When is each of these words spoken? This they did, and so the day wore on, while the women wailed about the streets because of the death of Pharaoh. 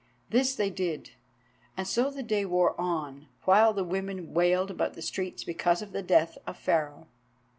This 0.31 0.55
they 0.55 0.71
did, 0.71 1.11
and 1.77 1.87
so 1.87 2.09
the 2.09 2.23
day 2.23 2.43
wore 2.43 2.73
on, 2.81 3.27
while 3.45 3.71
the 3.71 3.83
women 3.83 4.33
wailed 4.33 4.71
about 4.71 4.95
the 4.95 5.01
streets 5.03 5.43
because 5.43 5.83
of 5.83 5.91
the 5.91 6.01
death 6.01 6.39
of 6.47 6.57
Pharaoh. 6.57 7.07